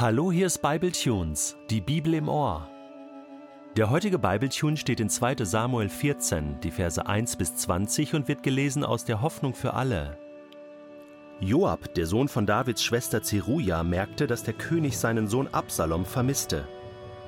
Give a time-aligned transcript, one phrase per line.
[0.00, 2.68] Hallo, hier ist Bible Tunes, die Bibel im Ohr.
[3.76, 5.44] Der heutige Bible Tune steht in 2.
[5.44, 10.16] Samuel 14, die Verse 1 bis 20 und wird gelesen aus der Hoffnung für alle.
[11.40, 16.68] Joab, der Sohn von Davids Schwester Zeruja, merkte, dass der König seinen Sohn Absalom vermisste.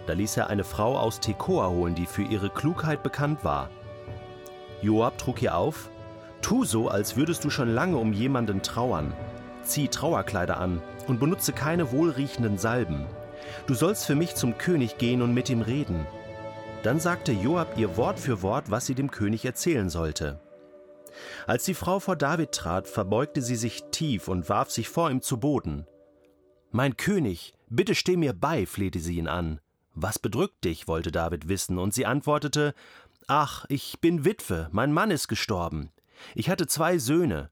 [0.07, 3.69] Da ließ er eine Frau aus Tekoa holen, die für ihre Klugheit bekannt war.
[4.81, 5.91] Joab trug ihr auf:
[6.41, 9.13] Tu so, als würdest du schon lange um jemanden trauern.
[9.65, 13.07] Zieh Trauerkleider an und benutze keine wohlriechenden Salben.
[13.67, 16.07] Du sollst für mich zum König gehen und mit ihm reden.
[16.83, 20.41] Dann sagte Joab ihr Wort für Wort, was sie dem König erzählen sollte.
[21.47, 25.21] Als die Frau vor David trat, verbeugte sie sich tief und warf sich vor ihm
[25.21, 25.87] zu Boden.
[26.71, 29.61] Mein König, bitte steh mir bei, flehte sie ihn an.
[29.95, 30.87] Was bedrückt dich?
[30.87, 32.75] wollte David wissen, und sie antwortete
[33.27, 35.91] Ach, ich bin Witwe, mein Mann ist gestorben.
[36.35, 37.51] Ich hatte zwei Söhne.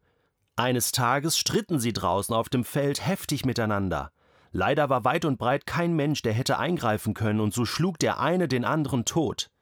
[0.59, 4.11] Eines Tages stritten sie draußen auf dem Feld heftig miteinander.
[4.51, 8.19] Leider war weit und breit kein Mensch, der hätte eingreifen können, und so schlug der
[8.19, 9.53] eine den anderen tot.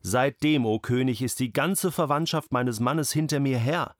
[0.00, 3.96] Seitdem, o König, ist die ganze Verwandtschaft meines Mannes hinter mir her.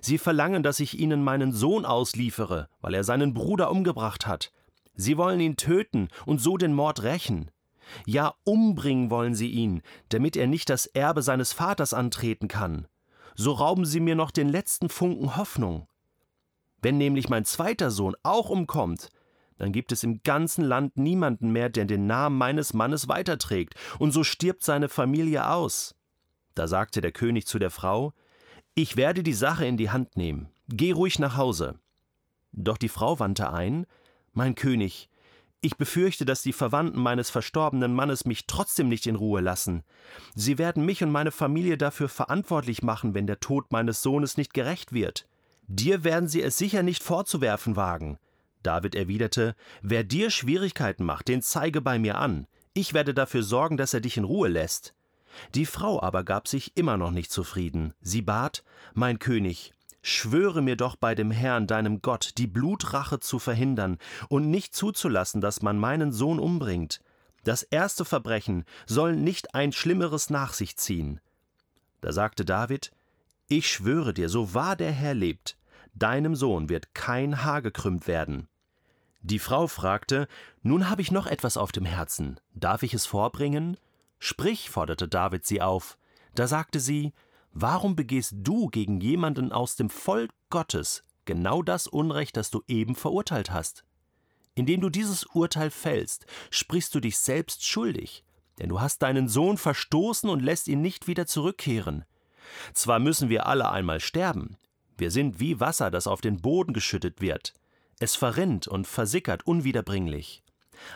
[0.00, 4.50] Sie verlangen, dass ich ihnen meinen Sohn ausliefere, weil er seinen Bruder umgebracht hat.
[4.94, 7.50] Sie wollen ihn töten und so den Mord rächen.
[8.06, 12.86] Ja, umbringen wollen sie ihn, damit er nicht das Erbe seines Vaters antreten kann.
[13.34, 15.88] So rauben sie mir noch den letzten Funken Hoffnung.
[16.82, 19.08] Wenn nämlich mein zweiter Sohn auch umkommt,
[19.58, 24.10] dann gibt es im ganzen Land niemanden mehr, der den Namen meines Mannes weiterträgt, und
[24.10, 25.94] so stirbt seine Familie aus.
[26.54, 28.12] Da sagte der König zu der Frau
[28.74, 31.78] Ich werde die Sache in die Hand nehmen, geh ruhig nach Hause.
[32.52, 33.86] Doch die Frau wandte ein
[34.32, 35.08] Mein König,
[35.62, 39.84] ich befürchte, dass die Verwandten meines verstorbenen Mannes mich trotzdem nicht in Ruhe lassen.
[40.34, 44.54] Sie werden mich und meine Familie dafür verantwortlich machen, wenn der Tod meines Sohnes nicht
[44.54, 45.26] gerecht wird.
[45.68, 48.18] Dir werden sie es sicher nicht vorzuwerfen wagen.
[48.64, 52.48] David erwiderte, Wer dir Schwierigkeiten macht, den zeige bei mir an.
[52.74, 54.94] Ich werde dafür sorgen, dass er dich in Ruhe lässt.
[55.54, 57.94] Die Frau aber gab sich immer noch nicht zufrieden.
[58.00, 58.64] Sie bat,
[58.94, 59.72] Mein König,
[60.02, 63.98] schwöre mir doch bei dem Herrn, deinem Gott, die Blutrache zu verhindern
[64.28, 67.00] und nicht zuzulassen, dass man meinen Sohn umbringt.
[67.44, 71.20] Das erste Verbrechen soll nicht ein schlimmeres nach sich ziehen.
[72.00, 72.92] Da sagte David,
[73.48, 75.56] Ich schwöre dir, so wahr der Herr lebt,
[75.94, 78.48] deinem Sohn wird kein Haar gekrümmt werden.
[79.22, 80.26] Die Frau fragte,
[80.62, 83.76] Nun habe ich noch etwas auf dem Herzen, darf ich es vorbringen?
[84.18, 85.96] Sprich, forderte David sie auf.
[86.34, 87.12] Da sagte sie,
[87.52, 92.94] Warum begehst du gegen jemanden aus dem Volk Gottes genau das Unrecht, das du eben
[92.94, 93.84] verurteilt hast?
[94.54, 98.24] Indem du dieses Urteil fällst, sprichst du dich selbst schuldig,
[98.58, 102.04] denn du hast deinen Sohn verstoßen und lässt ihn nicht wieder zurückkehren.
[102.74, 104.56] Zwar müssen wir alle einmal sterben,
[104.96, 107.54] wir sind wie Wasser, das auf den Boden geschüttet wird,
[107.98, 110.42] es verrinnt und versickert unwiederbringlich.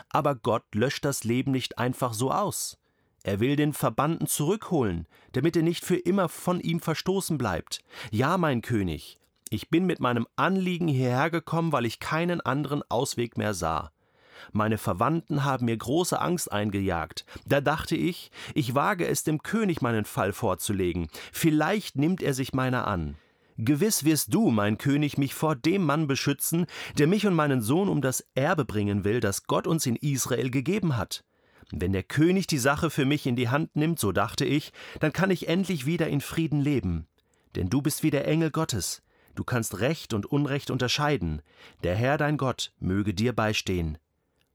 [0.09, 2.77] Aber Gott löscht das Leben nicht einfach so aus.
[3.27, 7.83] Er will den Verbannten zurückholen, damit er nicht für immer von ihm verstoßen bleibt.
[8.09, 13.37] Ja, mein König, ich bin mit meinem Anliegen hierher gekommen, weil ich keinen anderen Ausweg
[13.37, 13.91] mehr sah.
[14.53, 17.25] Meine Verwandten haben mir große Angst eingejagt.
[17.45, 21.09] Da dachte ich, ich wage es dem König meinen Fall vorzulegen.
[21.33, 23.17] Vielleicht nimmt er sich meiner an.
[23.57, 26.65] Gewiss wirst du, mein König, mich vor dem Mann beschützen,
[26.97, 30.49] der mich und meinen Sohn um das Erbe bringen will, das Gott uns in Israel
[30.49, 31.25] gegeben hat.
[31.71, 35.11] Wenn der König die Sache für mich in die Hand nimmt, so dachte ich, dann
[35.11, 37.07] kann ich endlich wieder in Frieden leben.
[37.55, 39.01] Denn du bist wie der Engel Gottes.
[39.35, 41.41] Du kannst Recht und Unrecht unterscheiden.
[41.83, 43.97] Der Herr dein Gott möge dir beistehen.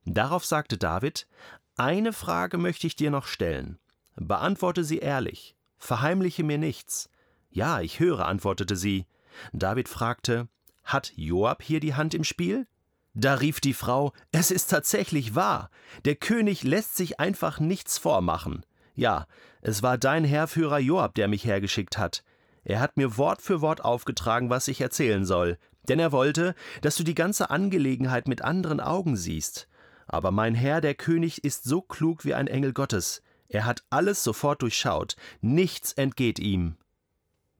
[0.04, 1.28] Darauf sagte David:
[1.76, 3.78] Eine Frage möchte ich dir noch stellen.
[4.16, 5.56] Beantworte sie ehrlich.
[5.78, 7.10] Verheimliche mir nichts.
[7.50, 9.06] Ja, ich höre, antwortete sie.
[9.52, 10.48] David fragte,
[10.84, 12.66] hat Joab hier die Hand im Spiel?
[13.14, 15.70] Da rief die Frau, es ist tatsächlich wahr.
[16.04, 18.64] Der König lässt sich einfach nichts vormachen.
[18.94, 19.26] Ja,
[19.60, 22.24] es war dein Heerführer Joab, der mich hergeschickt hat.
[22.64, 25.58] Er hat mir Wort für Wort aufgetragen, was ich erzählen soll,
[25.88, 29.68] denn er wollte, dass du die ganze Angelegenheit mit anderen Augen siehst.
[30.06, 33.22] Aber mein Herr, der König, ist so klug wie ein Engel Gottes.
[33.48, 36.76] Er hat alles sofort durchschaut, nichts entgeht ihm.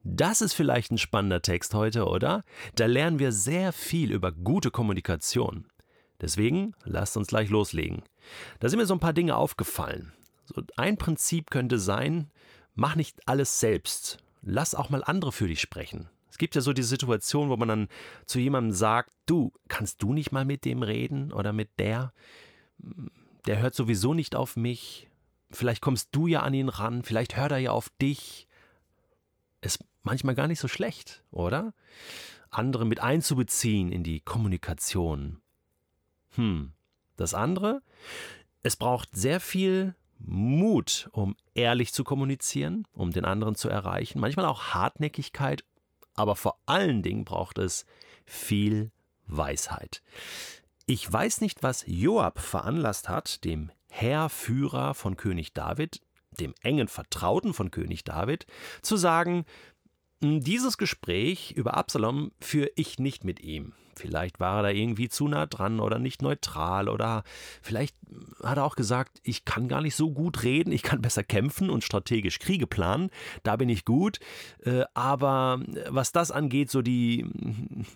[0.03, 2.43] Das ist vielleicht ein spannender Text heute, oder?
[2.75, 5.65] Da lernen wir sehr viel über gute Kommunikation.
[6.19, 8.03] Deswegen lasst uns gleich loslegen.
[8.59, 10.11] Da sind mir so ein paar Dinge aufgefallen.
[10.45, 12.29] So ein Prinzip könnte sein,
[12.75, 14.17] mach nicht alles selbst.
[14.41, 16.09] Lass auch mal andere für dich sprechen.
[16.29, 17.87] Es gibt ja so die Situation, wo man dann
[18.25, 22.11] zu jemandem sagt, du, kannst du nicht mal mit dem reden oder mit der?
[23.45, 25.09] Der hört sowieso nicht auf mich.
[25.51, 28.47] Vielleicht kommst du ja an ihn ran, vielleicht hört er ja auf dich.
[29.63, 31.73] Es manchmal gar nicht so schlecht, oder?
[32.49, 35.41] Andere mit einzubeziehen in die Kommunikation.
[36.35, 36.73] Hm,
[37.15, 37.81] Das andere,
[38.63, 44.19] es braucht sehr viel Mut, um ehrlich zu kommunizieren, um den anderen zu erreichen.
[44.19, 45.63] Manchmal auch Hartnäckigkeit,
[46.15, 47.85] aber vor allen Dingen braucht es
[48.25, 48.91] viel
[49.27, 50.01] Weisheit.
[50.85, 56.01] Ich weiß nicht, was Joab veranlasst hat, dem Heerführer von König David,
[56.39, 58.45] dem engen Vertrauten von König David,
[58.81, 59.45] zu sagen,
[60.21, 63.73] dieses Gespräch über Absalom führe ich nicht mit ihm.
[63.95, 67.23] Vielleicht war er da irgendwie zu nah dran oder nicht neutral oder
[67.61, 67.95] vielleicht
[68.41, 71.69] hat er auch gesagt, ich kann gar nicht so gut reden, ich kann besser kämpfen
[71.69, 73.09] und strategisch Kriege planen,
[73.43, 74.19] da bin ich gut.
[74.63, 77.25] Äh, aber was das angeht, so die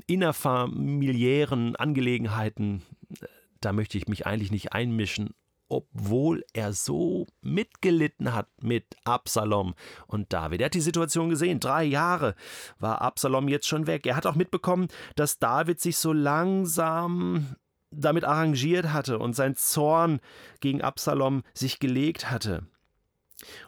[0.06, 2.83] innerfamiliären Angelegenheiten,
[3.19, 3.25] äh,
[3.62, 5.33] da möchte ich mich eigentlich nicht einmischen
[5.69, 9.75] obwohl er so mitgelitten hat mit Absalom
[10.08, 10.62] und David.
[10.62, 11.60] Er hat die Situation gesehen.
[11.60, 12.36] Drei Jahre
[12.80, 14.06] war Absalom jetzt schon weg.
[14.06, 17.56] Er hat auch mitbekommen, dass David sich so langsam
[17.92, 20.19] damit arrangiert hatte und sein Zorn
[20.60, 22.66] gegen Absalom sich gelegt hatte.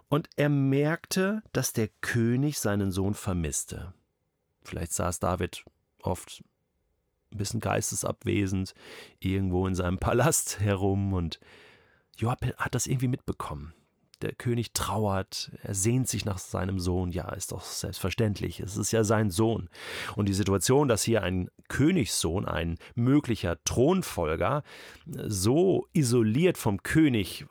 [0.08, 3.94] Und er merkte, dass der König seinen Sohn vermisste.
[4.64, 5.64] Vielleicht saß David
[6.02, 6.44] oft
[7.32, 8.74] ein bisschen geistesabwesend
[9.20, 11.40] irgendwo in seinem Palast herum und
[12.20, 13.74] Joab hat das irgendwie mitbekommen.
[14.22, 17.12] Der König trauert, er sehnt sich nach seinem Sohn.
[17.12, 18.60] Ja, ist doch selbstverständlich.
[18.60, 19.70] Es ist ja sein Sohn.
[20.18, 24.64] Und die Situation, dass hier ein Königssohn, ein möglicher Thronfolger,
[25.06, 27.46] so isoliert vom König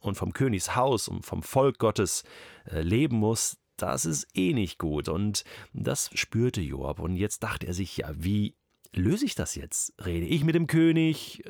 [0.00, 2.24] und vom Königshaus und vom Volk Gottes
[2.64, 5.10] äh, leben muss, das ist eh nicht gut.
[5.10, 7.00] Und das spürte Joab.
[7.00, 8.54] Und jetzt dachte er sich, ja, wie
[8.94, 9.92] löse ich das jetzt?
[10.02, 11.44] Rede ich mit dem König?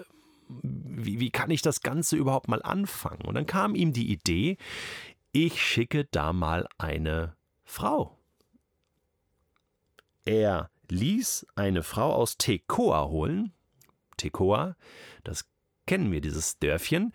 [0.49, 3.23] Wie, wie kann ich das Ganze überhaupt mal anfangen?
[3.23, 4.57] Und dann kam ihm die Idee,
[5.33, 8.19] ich schicke da mal eine Frau.
[10.25, 13.53] Er ließ eine Frau aus Tekoa holen.
[14.17, 14.77] Tekoa,
[15.25, 15.49] das
[15.87, 17.13] kennen wir, dieses Dörfchen.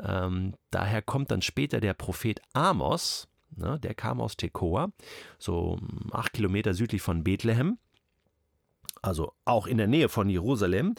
[0.00, 4.92] Ähm, daher kommt dann später der Prophet Amos, ne, der kam aus Tekoa,
[5.38, 5.78] so
[6.10, 7.78] acht Kilometer südlich von Bethlehem
[9.04, 10.94] also auch in der Nähe von Jerusalem,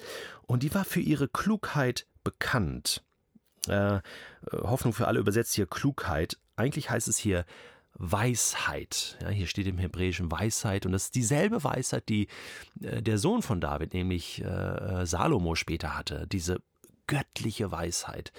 [0.47, 3.03] und die war für ihre Klugheit bekannt.
[3.67, 3.99] Äh,
[4.51, 6.37] Hoffnung für alle übersetzt hier Klugheit.
[6.55, 7.45] Eigentlich heißt es hier
[7.95, 9.17] Weisheit.
[9.21, 12.27] Ja, hier steht im Hebräischen Weisheit und das ist dieselbe Weisheit, die
[12.81, 16.27] äh, der Sohn von David, nämlich äh, Salomo, später hatte.
[16.27, 16.61] Diese
[17.07, 18.31] göttliche Weisheit.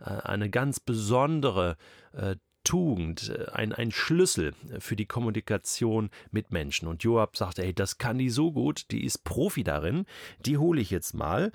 [0.00, 1.76] Äh, eine ganz besondere
[2.12, 6.88] äh, Tugend, äh, ein, ein Schlüssel für die Kommunikation mit Menschen.
[6.88, 10.06] Und Joab sagte, hey, das kann die so gut, die ist Profi darin,
[10.44, 11.52] die hole ich jetzt mal.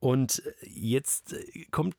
[0.00, 1.96] Und jetzt äh, kommt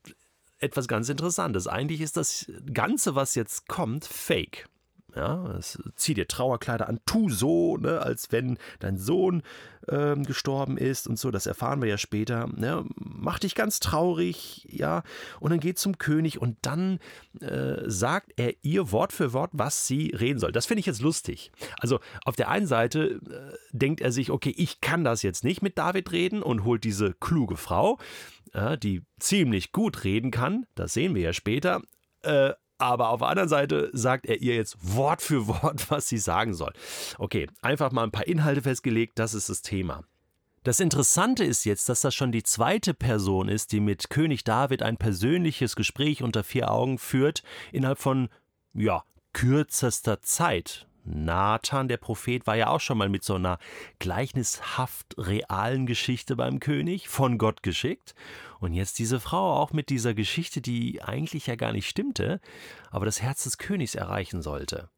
[0.58, 1.66] etwas ganz Interessantes.
[1.66, 4.68] Eigentlich ist das Ganze, was jetzt kommt, fake.
[5.16, 5.58] Ja,
[5.96, 9.42] zieh dir Trauerkleider an, tu so, ne, als wenn dein Sohn
[9.88, 11.30] ähm, gestorben ist und so.
[11.30, 12.48] Das erfahren wir ja später.
[12.54, 12.84] Ne?
[12.96, 15.02] Mach dich ganz traurig, ja.
[15.40, 16.98] Und dann geht zum König und dann
[17.40, 20.52] äh, sagt er ihr Wort für Wort, was sie reden soll.
[20.52, 21.50] Das finde ich jetzt lustig.
[21.78, 25.62] Also auf der einen Seite äh, denkt er sich, okay, ich kann das jetzt nicht
[25.62, 27.98] mit David reden und holt diese kluge Frau,
[28.52, 30.66] äh, die ziemlich gut reden kann.
[30.74, 31.82] Das sehen wir ja später.
[32.22, 36.18] Äh, aber auf der anderen Seite sagt er ihr jetzt Wort für Wort, was sie
[36.18, 36.72] sagen soll.
[37.18, 40.04] Okay, einfach mal ein paar Inhalte festgelegt, das ist das Thema.
[40.62, 44.82] Das Interessante ist jetzt, dass das schon die zweite Person ist, die mit König David
[44.82, 48.28] ein persönliches Gespräch unter vier Augen führt, innerhalb von,
[48.74, 50.86] ja, kürzester Zeit.
[51.04, 53.58] Nathan, der Prophet, war ja auch schon mal mit so einer
[53.98, 58.14] gleichnishaft realen Geschichte beim König, von Gott geschickt.
[58.58, 62.40] Und jetzt diese Frau auch mit dieser Geschichte, die eigentlich ja gar nicht stimmte,
[62.90, 64.90] aber das Herz des Königs erreichen sollte.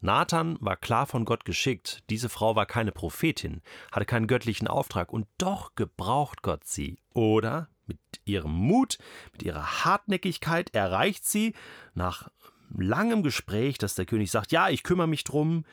[0.00, 5.12] Nathan war klar von Gott geschickt, diese Frau war keine Prophetin, hatte keinen göttlichen Auftrag,
[5.12, 6.98] und doch gebraucht Gott sie.
[7.14, 8.98] Oder mit ihrem Mut,
[9.32, 11.54] mit ihrer Hartnäckigkeit erreicht sie
[11.94, 12.28] nach
[12.76, 15.64] langem Gespräch, dass der König sagt, ja, ich kümmere mich drum,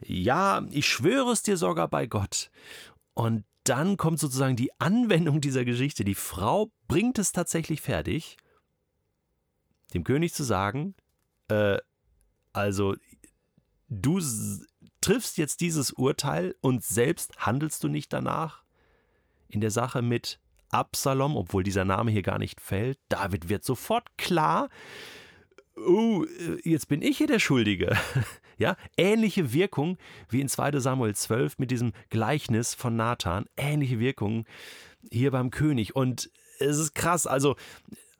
[0.00, 2.50] ja, ich schwöre es dir sogar bei Gott.
[3.14, 6.04] Und dann kommt sozusagen die Anwendung dieser Geschichte.
[6.04, 8.36] Die Frau bringt es tatsächlich fertig,
[9.94, 10.94] dem König zu sagen,
[11.48, 11.78] äh,
[12.52, 12.96] also
[13.88, 14.20] du
[15.00, 18.62] triffst jetzt dieses Urteil und selbst handelst du nicht danach
[19.48, 22.98] in der Sache mit Absalom, obwohl dieser Name hier gar nicht fällt.
[23.08, 24.68] David wird sofort klar,
[25.76, 26.24] oh,
[26.64, 27.96] jetzt bin ich hier der Schuldige.
[28.58, 29.98] Ja, ähnliche Wirkung
[30.30, 34.46] wie in 2 Samuel 12 mit diesem Gleichnis von Nathan, ähnliche Wirkung
[35.12, 35.94] hier beim König.
[35.94, 37.56] Und es ist krass, also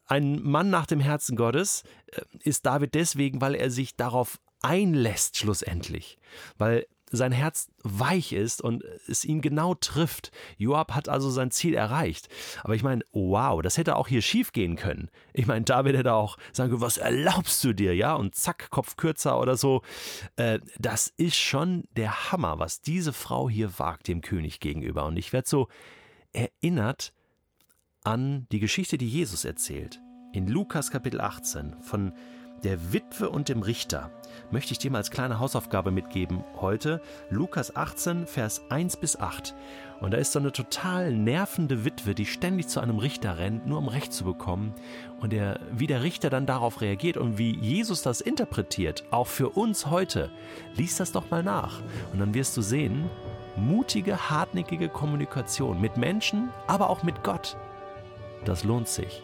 [0.05, 5.39] ein Mann nach dem Herzen Gottes äh, ist David deswegen, weil er sich darauf einlässt
[5.39, 6.19] schlussendlich.
[6.59, 10.33] Weil sein Herz weich ist und es ihn genau trifft.
[10.59, 12.29] Joab hat also sein Ziel erreicht.
[12.65, 15.11] Aber ich meine, wow, das hätte auch hier schief gehen können.
[15.33, 18.15] Ich meine, David hätte auch sagen können, was erlaubst du dir, ja?
[18.15, 19.83] Und zack, Kopf kürzer oder so.
[20.37, 25.07] Äh, das ist schon der Hammer, was diese Frau hier wagt dem König gegenüber.
[25.07, 25.69] Und ich werde so
[26.33, 27.13] erinnert
[28.03, 30.01] an die Geschichte, die Jesus erzählt.
[30.33, 32.13] In Lukas Kapitel 18 von
[32.65, 34.11] der Witwe und dem Richter
[34.51, 37.01] möchte ich dir mal als kleine Hausaufgabe mitgeben heute.
[37.31, 39.55] Lukas 18, Vers 1 bis 8.
[40.01, 43.79] Und da ist so eine total nervende Witwe, die ständig zu einem Richter rennt, nur
[43.79, 44.75] um Recht zu bekommen.
[45.21, 49.51] Und der, wie der Richter dann darauf reagiert und wie Jesus das interpretiert, auch für
[49.51, 50.31] uns heute,
[50.75, 51.81] lies das doch mal nach.
[52.13, 53.09] Und dann wirst du sehen,
[53.57, 57.57] mutige, hartnäckige Kommunikation mit Menschen, aber auch mit Gott,
[58.45, 59.23] das lohnt sich.